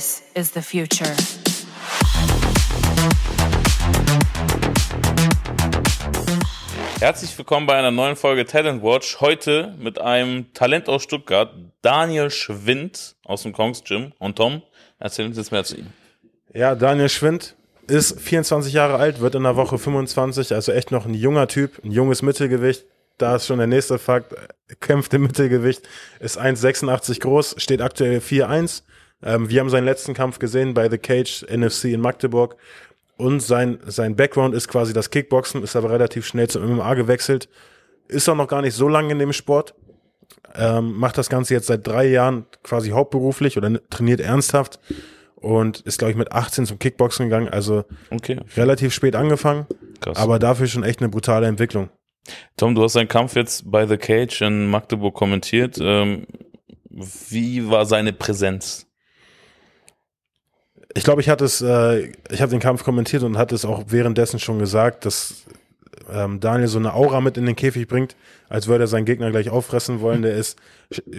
[0.00, 1.14] This is the future.
[7.00, 9.20] Herzlich willkommen bei einer neuen Folge Talent Watch.
[9.20, 11.52] Heute mit einem Talent aus Stuttgart,
[11.82, 14.14] Daniel Schwind aus dem Kongs Gym.
[14.18, 14.62] Und Tom,
[14.98, 15.88] erzähl uns jetzt mehr zu ihm.
[16.54, 17.54] Ja, Daniel Schwind
[17.86, 21.84] ist 24 Jahre alt, wird in der Woche 25, also echt noch ein junger Typ,
[21.84, 22.86] ein junges Mittelgewicht.
[23.18, 24.34] Da ist schon der nächste Fakt,
[24.80, 25.86] kämpft im Mittelgewicht,
[26.20, 28.84] ist 1,86 groß, steht aktuell 4,1.
[29.22, 32.56] Ähm, wir haben seinen letzten Kampf gesehen bei The Cage NFC in Magdeburg
[33.16, 37.48] und sein, sein Background ist quasi das Kickboxen, ist aber relativ schnell zum MMA gewechselt.
[38.08, 39.74] Ist auch noch gar nicht so lange in dem Sport.
[40.54, 44.80] Ähm, macht das Ganze jetzt seit drei Jahren quasi hauptberuflich oder trainiert ernsthaft
[45.36, 47.48] und ist, glaube ich, mit 18 zum Kickboxen gegangen.
[47.48, 48.38] Also Okay.
[48.56, 49.66] relativ spät angefangen,
[50.00, 50.16] Krass.
[50.16, 51.90] aber dafür schon echt eine brutale Entwicklung.
[52.56, 55.78] Tom, du hast seinen Kampf jetzt bei The Cage in Magdeburg kommentiert.
[55.80, 56.26] Ähm,
[56.90, 58.86] wie war seine Präsenz?
[60.94, 63.84] Ich glaube, ich hatte es, äh, ich habe den Kampf kommentiert und hatte es auch
[63.88, 65.44] währenddessen schon gesagt, dass
[66.10, 68.16] ähm, Daniel so eine Aura mit in den Käfig bringt,
[68.48, 70.22] als würde er seinen Gegner gleich auffressen wollen.
[70.22, 70.58] Der ist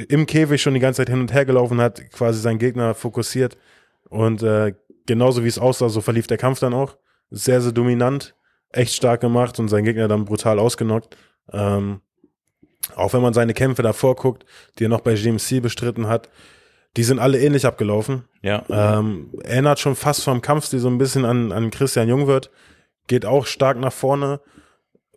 [0.09, 3.57] im Käfig schon die ganze Zeit hin und her gelaufen, hat quasi seinen Gegner fokussiert
[4.09, 4.73] und äh,
[5.05, 6.97] genauso wie es aussah, so verlief der Kampf dann auch.
[7.29, 8.35] Sehr, sehr dominant,
[8.71, 11.15] echt stark gemacht und sein Gegner dann brutal ausgenockt.
[11.51, 12.01] Ähm,
[12.95, 14.45] auch wenn man seine Kämpfe davor guckt,
[14.77, 16.29] die er noch bei GMC bestritten hat,
[16.97, 18.25] die sind alle ähnlich abgelaufen.
[18.41, 18.63] Ja.
[18.69, 22.49] Ähm, erinnert schon fast vom Kampfstil so ein bisschen an, an Christian Jungwirth.
[23.07, 24.41] Geht auch stark nach vorne,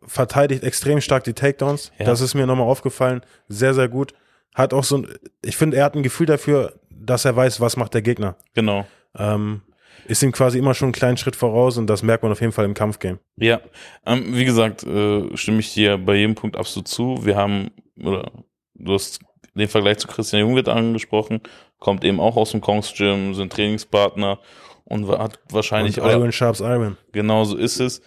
[0.02, 1.92] verteidigt extrem stark die Takedowns.
[1.98, 2.06] Ja.
[2.06, 3.22] Das ist mir nochmal aufgefallen.
[3.48, 4.14] Sehr, sehr gut.
[4.54, 5.08] Hat auch so ein,
[5.42, 8.36] ich finde, er hat ein Gefühl dafür, dass er weiß, was macht der Gegner.
[8.54, 8.86] Genau.
[9.16, 9.62] Ähm,
[10.06, 12.52] ist ihm quasi immer schon einen kleinen Schritt voraus und das merkt man auf jeden
[12.52, 13.18] Fall im Kampfgame.
[13.36, 13.60] Ja,
[14.06, 17.24] ähm, wie gesagt, äh, stimme ich dir bei jedem Punkt absolut zu.
[17.24, 17.70] Wir haben,
[18.02, 18.30] oder
[18.74, 19.20] du hast
[19.54, 21.40] den Vergleich zu Christian Jungwirth angesprochen,
[21.78, 24.38] kommt eben auch aus dem Kongs Gym, sind Trainingspartner
[24.84, 26.96] und hat wahrscheinlich Und Iron Sharps Iron.
[27.12, 28.02] Genau so ist es.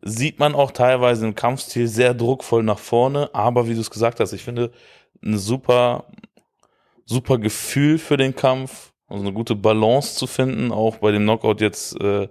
[0.00, 4.18] Sieht man auch teilweise im Kampfstil sehr druckvoll nach vorne, aber wie du es gesagt
[4.20, 4.72] hast, ich finde
[5.24, 6.06] ein super,
[7.04, 11.60] super Gefühl für den Kampf, also eine gute Balance zu finden, auch bei dem Knockout
[11.60, 12.28] jetzt äh,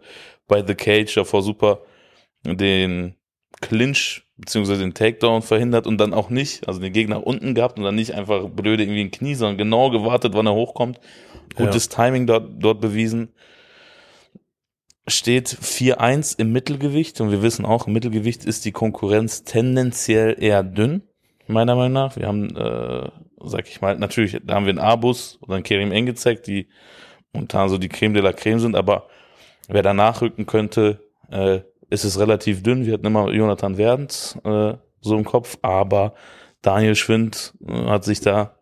[0.47, 1.79] bei The Cage davor super
[2.43, 3.15] den
[3.61, 7.83] Clinch beziehungsweise den Takedown verhindert und dann auch nicht, also den Gegner unten gehabt und
[7.83, 10.99] dann nicht einfach blöde irgendwie ein Knie, sondern genau gewartet, wann er hochkommt.
[11.55, 13.29] Gutes Timing dort, dort bewiesen
[15.07, 20.63] steht 4-1 im Mittelgewicht und wir wissen auch, im Mittelgewicht ist die Konkurrenz tendenziell eher
[20.63, 21.03] dünn,
[21.47, 22.15] meiner Meinung nach.
[22.15, 23.09] Wir haben, äh,
[23.43, 26.67] sag ich mal, natürlich, da haben wir einen Abus oder einen Kerim Engezek, die
[27.33, 29.07] momentan so die Creme de la Creme sind, aber
[29.67, 30.99] wer da nachrücken könnte,
[31.29, 31.61] äh,
[31.91, 32.85] ist es relativ dünn.
[32.85, 36.13] Wir hatten immer Jonathan Werdens äh, so im Kopf, aber
[36.61, 38.55] Daniel Schwind äh, hat sich da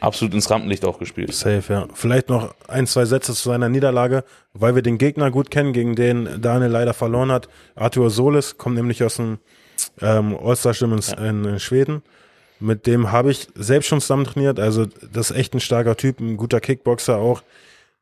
[0.00, 1.32] absolut ins Rampenlicht auch gespielt.
[1.32, 1.86] Safe, ja.
[1.94, 5.94] Vielleicht noch ein, zwei Sätze zu seiner Niederlage, weil wir den Gegner gut kennen, gegen
[5.94, 7.48] den Daniel leider verloren hat.
[7.76, 9.38] Arthur Solis kommt nämlich aus dem
[10.00, 12.02] ähm, All-Star-Stimmen in, in Schweden.
[12.58, 14.58] Mit dem habe ich selbst schon zusammen trainiert.
[14.58, 17.42] Also, das ist echt ein starker Typ, ein guter Kickboxer auch.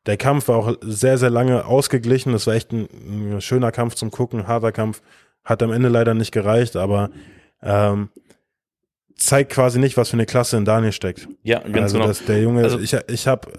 [0.07, 2.31] Der Kampf war auch sehr, sehr lange ausgeglichen.
[2.33, 2.87] Das war echt ein,
[3.35, 5.01] ein schöner Kampf zum Gucken, harter Kampf.
[5.43, 7.09] Hat am Ende leider nicht gereicht, aber
[7.61, 8.09] ähm,
[9.15, 11.27] zeigt quasi nicht, was für eine Klasse in Daniel steckt.
[11.43, 12.07] Ja, ganz also genau.
[12.07, 13.51] dass der Junge, Also- ich, ich habe,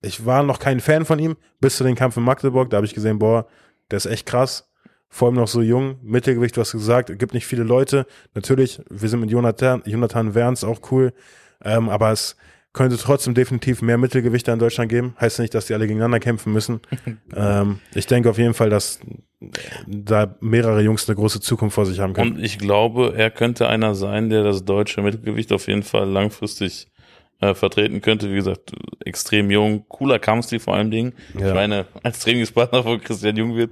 [0.00, 2.70] ich war noch kein Fan von ihm bis zu den Kampf in Magdeburg.
[2.70, 3.46] Da habe ich gesehen, boah,
[3.90, 4.68] der ist echt krass.
[5.08, 8.06] Vor allem noch so jung, Mittelgewicht, du hast gesagt, gibt nicht viele Leute.
[8.34, 11.12] Natürlich, wir sind mit Jonathan, Jonathan Werns auch cool,
[11.62, 12.34] ähm, aber es
[12.72, 15.14] könnte trotzdem definitiv mehr Mittelgewichte in Deutschland geben.
[15.20, 16.80] Heißt nicht, dass die alle gegeneinander kämpfen müssen.
[17.36, 19.00] ähm, ich denke auf jeden Fall, dass
[19.86, 22.36] da mehrere Jungs eine große Zukunft vor sich haben können.
[22.36, 26.88] Und ich glaube, er könnte einer sein, der das deutsche Mittelgewicht auf jeden Fall langfristig
[27.40, 28.30] äh, vertreten könnte.
[28.30, 28.72] Wie gesagt,
[29.04, 31.12] extrem jung, cooler Kampfstil vor allem Dingen.
[31.38, 31.48] Ja.
[31.48, 33.70] Ich meine, als Trainingspartner von Christian Jungwirth,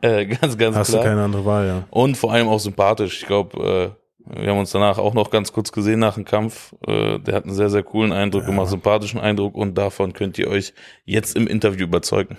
[0.00, 1.02] äh, ganz, ganz Hast klar.
[1.02, 1.84] du keine andere Wahl, ja.
[1.90, 3.20] Und vor allem auch sympathisch.
[3.20, 6.74] Ich glaube, äh, wir haben uns danach auch noch ganz kurz gesehen nach dem Kampf.
[6.86, 10.48] Äh, der hat einen sehr, sehr coolen Eindruck gemacht, sympathischen Eindruck und davon könnt ihr
[10.48, 10.72] euch
[11.04, 12.36] jetzt im Interview überzeugen.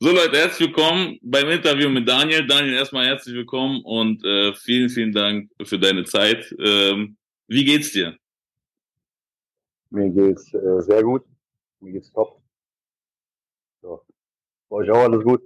[0.00, 2.46] So Leute, herzlich willkommen beim Interview mit Daniel.
[2.46, 6.54] Daniel, erstmal herzlich willkommen und äh, vielen, vielen Dank für deine Zeit.
[6.58, 7.16] Ähm,
[7.46, 8.16] wie geht's dir?
[9.90, 11.22] Mir geht's äh, sehr gut.
[11.80, 12.42] Mir geht's top.
[13.80, 14.02] So.
[14.68, 15.42] Bei euch auch alles gut?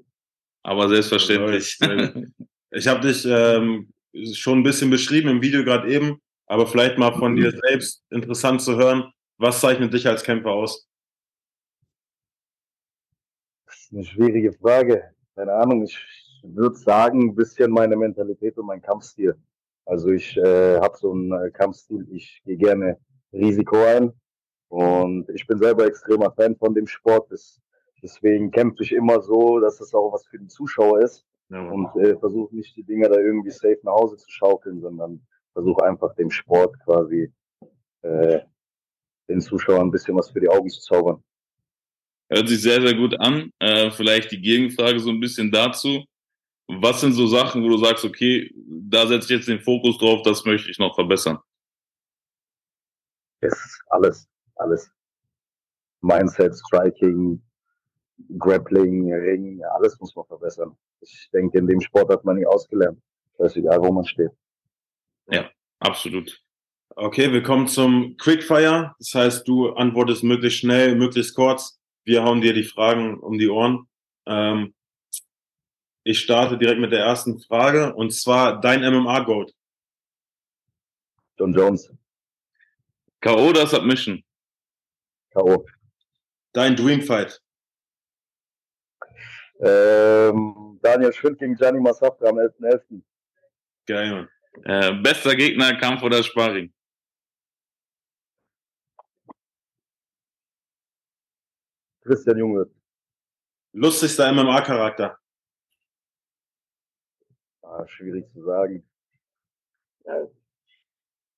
[0.63, 1.79] Aber selbstverständlich.
[2.71, 3.89] Ich habe dich ähm,
[4.35, 8.63] schon ein bisschen beschrieben im Video gerade eben, aber vielleicht mal von dir selbst interessant
[8.63, 10.89] zu hören, was zeichnet dich als Kämpfer aus?
[13.67, 15.15] Das ist eine schwierige Frage.
[15.35, 15.85] Keine Ahnung.
[15.85, 15.99] Ich
[16.43, 19.37] würde sagen, ein bisschen meine Mentalität und mein Kampfstil.
[19.85, 22.99] Also ich äh, habe so einen äh, Kampfstil, ich gehe gerne
[23.33, 24.13] Risiko ein
[24.69, 27.31] und ich bin selber extremer Fan von dem Sport.
[28.03, 31.89] Deswegen kämpfe ich immer so, dass das auch was für die Zuschauer ist Ja, und
[31.97, 36.15] äh, versuche nicht die Dinger da irgendwie safe nach Hause zu schaukeln, sondern versuche einfach
[36.15, 37.33] dem Sport quasi
[38.03, 38.41] äh,
[39.29, 41.23] den Zuschauern ein bisschen was für die Augen zu zaubern.
[42.31, 43.51] Hört sich sehr, sehr gut an.
[43.59, 46.05] Äh, vielleicht die Gegenfrage so ein bisschen dazu.
[46.69, 50.21] Was sind so Sachen, wo du sagst, okay, da setze ich jetzt den Fokus drauf,
[50.23, 51.39] das möchte ich noch verbessern?
[53.41, 54.91] Es ist alles, alles.
[56.03, 57.43] Mindset, Striking,
[58.39, 60.77] Grappling, Ring, alles muss man verbessern.
[61.01, 63.01] Ich denke, in dem Sport hat man nie ausgelernt.
[63.37, 64.33] Scheißegal, wo man steht.
[65.79, 66.43] Absolut.
[66.89, 68.95] Okay, wir kommen zum Quickfire.
[68.99, 71.81] Das heißt, du antwortest möglichst schnell, möglichst kurz.
[72.05, 73.87] Wir hauen dir die Fragen um die Ohren.
[74.27, 74.75] Ähm,
[76.03, 79.53] ich starte direkt mit der ersten Frage und zwar dein MMA-Goat.
[81.39, 81.93] John Jones,
[83.21, 83.51] K.O.
[83.51, 84.25] oder Submission?
[85.31, 85.65] K.O.
[86.53, 87.41] Dein Dreamfight.
[89.61, 93.03] Ähm, Daniel Schwind gegen Gianni Massafra am 11.11.
[93.87, 94.29] Geil, Mann.
[94.65, 96.73] Äh, bester Gegner, Kampf oder Sparring?
[102.03, 102.71] Christian Junge.
[103.73, 105.19] Lustigster MMA-Charakter.
[107.63, 108.83] Ah, schwierig zu sagen.
[110.05, 110.27] Ja,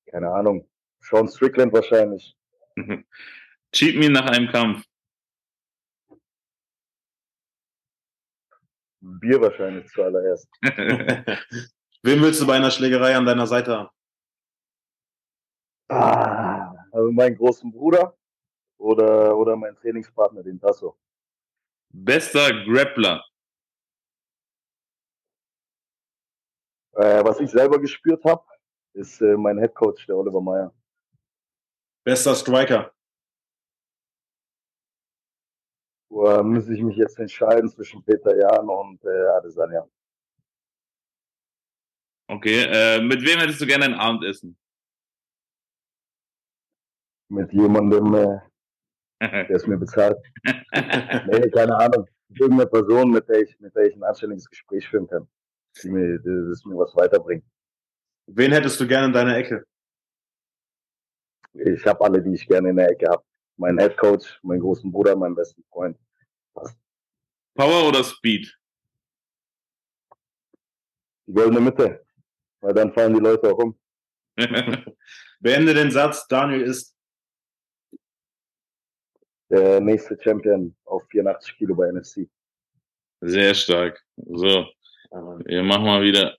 [0.06, 0.68] keine Ahnung.
[1.00, 2.36] Sean Strickland wahrscheinlich.
[3.72, 4.84] Cheat me nach einem Kampf.
[9.00, 10.48] Bier wahrscheinlich zuallererst.
[12.02, 13.88] Wen willst du bei einer Schlägerei an deiner Seite haben?
[15.88, 18.16] Ah, also meinen großen Bruder
[18.78, 20.96] oder, oder mein Trainingspartner, den Tasso.
[21.88, 23.24] Bester Grappler.
[26.92, 28.44] Äh, was ich selber gespürt habe,
[28.94, 30.72] ist äh, mein Headcoach, der Oliver Meyer.
[32.04, 32.92] Bester Striker.
[36.10, 39.88] Wo muss ich mich jetzt entscheiden zwischen Peter Jan und äh, Adesanya.
[42.26, 44.56] Okay, äh, mit wem hättest du gerne ein Abendessen?
[47.28, 48.40] Mit jemandem, äh,
[49.20, 50.16] der es mir bezahlt.
[50.44, 52.08] nee, keine Ahnung.
[52.28, 55.28] Irgendeine Person, mit der ich, mit der ich ein anständiges Gespräch führen kann.
[55.80, 57.44] Die mir, das mir was weiterbringt.
[58.26, 59.64] Wen hättest du gerne in deiner Ecke?
[61.52, 63.24] Ich habe alle, die ich gerne in der Ecke habe.
[63.60, 65.94] Mein Headcoach, meinen großen Bruder, meinen besten Freund.
[67.54, 68.58] Power oder Speed?
[71.26, 72.02] Die goldene Mitte.
[72.62, 73.78] Weil dann fallen die Leute auch um.
[75.40, 76.96] Beende den Satz, Daniel ist.
[79.50, 82.30] Der nächste Champion auf 84 Kilo bei NFC.
[83.20, 84.02] Sehr stark.
[84.16, 84.68] So,
[85.44, 86.38] wir machen mal wieder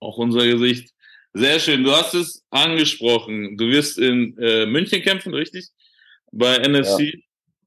[0.00, 0.92] auch unser Gesicht.
[1.34, 1.84] Sehr schön.
[1.84, 3.56] Du hast es angesprochen.
[3.56, 5.68] Du wirst in äh, München kämpfen, richtig?
[6.32, 7.22] Bei NFC.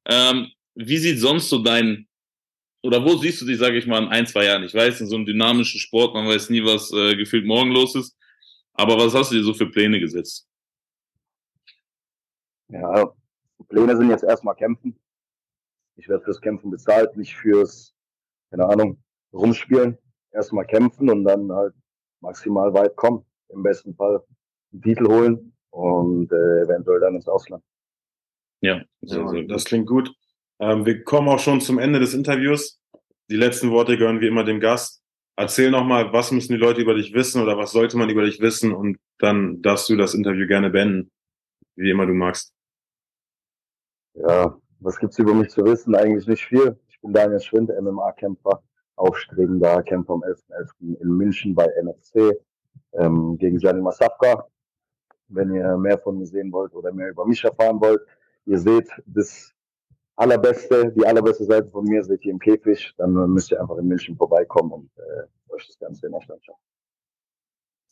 [0.05, 2.07] Ähm, wie sieht sonst so dein
[2.85, 4.63] oder wo siehst du dich, sage ich mal, in ein, zwei Jahren?
[4.63, 7.95] Ich weiß, in so einem dynamischen Sport, man weiß nie, was äh, gefühlt morgen los
[7.95, 8.15] ist.
[8.73, 10.47] Aber was hast du dir so für Pläne gesetzt?
[12.67, 13.11] Ja,
[13.69, 14.99] Pläne sind jetzt erstmal kämpfen.
[15.95, 17.95] Ich werde fürs Kämpfen bezahlt, nicht fürs,
[18.51, 19.01] keine Ahnung,
[19.33, 19.97] rumspielen.
[20.31, 21.73] Erstmal kämpfen und dann halt
[22.19, 23.25] maximal weit kommen.
[23.49, 24.21] Im besten Fall
[24.71, 27.63] einen Titel holen und äh, eventuell dann ins Ausland.
[28.65, 30.11] Ja, So, das klingt gut.
[30.59, 32.79] Ähm, wir kommen auch schon zum Ende des Interviews.
[33.29, 35.03] Die letzten Worte gehören wie immer dem Gast.
[35.35, 38.39] Erzähl nochmal, was müssen die Leute über dich wissen oder was sollte man über dich
[38.39, 41.11] wissen und dann darfst du das Interview gerne beenden,
[41.75, 42.55] wie immer du magst.
[44.15, 45.93] Ja, was gibt's über mich zu wissen?
[45.93, 46.75] Eigentlich nicht viel.
[46.87, 48.63] Ich bin Daniel Schwind, MMA-Kämpfer,
[48.95, 51.01] aufstrebender Kämpfer am 11.11.
[51.01, 52.33] in München bei NFC
[52.93, 54.47] ähm, gegen Gianni Massafka.
[55.27, 58.01] Wenn ihr mehr von mir sehen wollt oder mehr über mich erfahren wollt,
[58.45, 59.53] ihr seht das
[60.15, 63.87] allerbeste, die allerbeste Seite von mir seht ihr im Käfig, dann müsst ihr einfach in
[63.87, 66.57] München vorbeikommen und äh, euch das Ganze in echt anschauen.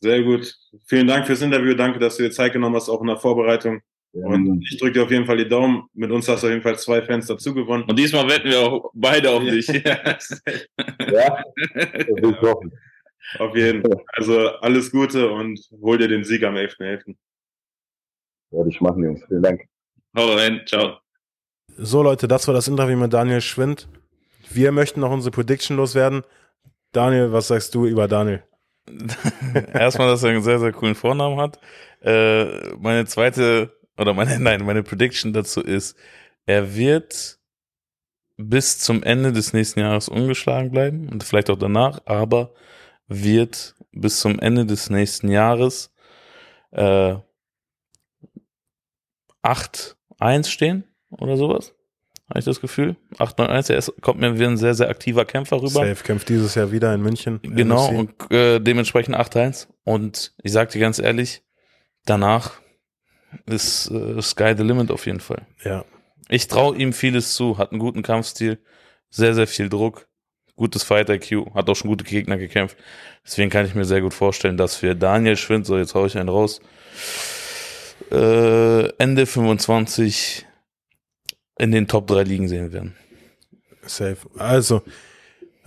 [0.00, 0.54] Sehr gut.
[0.84, 1.74] Vielen Dank fürs Interview.
[1.74, 3.80] Danke, dass du dir Zeit genommen hast, auch in der Vorbereitung.
[4.12, 5.88] Und Ähm, ich drücke dir auf jeden Fall die Daumen.
[5.92, 7.84] Mit uns hast du auf jeden Fall zwei Fans dazu gewonnen.
[7.84, 9.66] Und diesmal wetten wir auch beide auf dich.
[9.68, 11.42] ja,
[12.42, 12.72] hoffen.
[13.38, 14.04] auf jeden Fall.
[14.12, 17.16] Also alles Gute und hol dir den Sieg am 11.11.
[18.50, 19.24] Werde ich machen, Jungs.
[19.26, 19.73] Vielen Dank.
[20.16, 20.98] Hau rein, ciao.
[21.76, 23.88] So, Leute, das war das Interview mit Daniel Schwind.
[24.48, 26.22] Wir möchten noch unsere Prediction loswerden.
[26.92, 28.44] Daniel, was sagst du über Daniel?
[29.72, 31.58] Erstmal, dass er einen sehr, sehr coolen Vornamen hat.
[32.00, 35.96] Äh, meine zweite, oder meine, nein, meine Prediction dazu ist,
[36.46, 37.40] er wird
[38.36, 42.54] bis zum Ende des nächsten Jahres ungeschlagen bleiben und vielleicht auch danach, aber
[43.08, 45.92] wird bis zum Ende des nächsten Jahres
[46.70, 47.16] äh,
[50.20, 51.74] 8-1 stehen oder sowas.
[52.28, 52.96] habe ich das Gefühl.
[53.18, 55.68] 891, er ist, kommt mir wie ein sehr, sehr aktiver Kämpfer rüber.
[55.70, 57.40] Safe kämpft dieses Jahr wieder in München.
[57.42, 57.98] Genau, NFC.
[57.98, 59.68] und äh, dementsprechend 8-1.
[59.84, 61.42] Und ich sag dir ganz ehrlich,
[62.06, 62.60] danach
[63.46, 65.46] ist äh, Sky the Limit auf jeden Fall.
[65.64, 65.84] Ja.
[66.28, 68.58] Ich traue ihm vieles zu, hat einen guten Kampfstil,
[69.10, 70.08] sehr, sehr viel Druck,
[70.56, 72.76] gutes Fight-IQ, hat auch schon gute Gegner gekämpft.
[73.24, 76.16] Deswegen kann ich mir sehr gut vorstellen, dass wir Daniel Schwind, so jetzt hau ich
[76.16, 76.60] einen raus,
[78.10, 80.46] äh, Ende 25
[81.58, 82.94] in den Top 3 Ligen sehen werden.
[83.86, 84.16] Safe.
[84.36, 84.82] Also,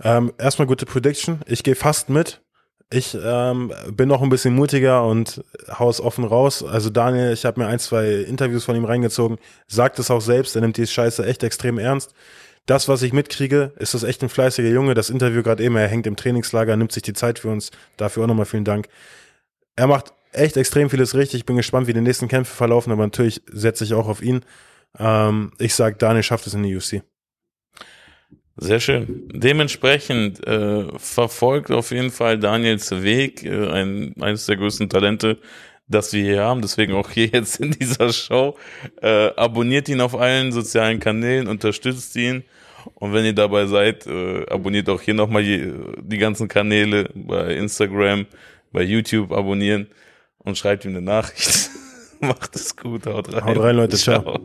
[0.02, 1.40] ähm, erstmal gute Prediction.
[1.46, 2.40] Ich gehe fast mit.
[2.90, 6.64] Ich ähm, bin noch ein bisschen mutiger und haus offen raus.
[6.64, 10.56] Also Daniel, ich habe mir ein, zwei Interviews von ihm reingezogen, sagt es auch selbst,
[10.56, 12.14] er nimmt die Scheiße echt extrem ernst.
[12.64, 14.94] Das, was ich mitkriege, ist das echt ein fleißiger Junge.
[14.94, 17.70] Das Interview gerade eben, er hängt im Trainingslager, nimmt sich die Zeit für uns.
[17.98, 18.88] Dafür auch nochmal vielen Dank.
[19.76, 21.40] Er macht echt extrem vieles richtig.
[21.40, 24.44] Ich bin gespannt, wie die nächsten Kämpfe verlaufen, aber natürlich setze ich auch auf ihn.
[24.98, 27.02] Ähm, ich sag, Daniel schafft es in die UFC.
[28.56, 29.28] Sehr schön.
[29.32, 35.38] Dementsprechend äh, verfolgt auf jeden Fall Daniels Weg, äh, ein, eines der größten Talente,
[35.86, 36.60] das wir hier haben.
[36.60, 38.56] Deswegen auch hier jetzt in dieser Show.
[39.00, 42.42] Äh, abonniert ihn auf allen sozialen Kanälen, unterstützt ihn.
[42.94, 48.26] Und wenn ihr dabei seid, äh, abonniert auch hier nochmal die ganzen Kanäle bei Instagram,
[48.72, 49.88] bei YouTube abonnieren
[50.48, 51.70] und schreibt ihm eine Nachricht.
[52.20, 53.44] Macht es gut, haut rein.
[53.44, 53.96] Haut rein, Leute.
[53.96, 54.40] Ciao.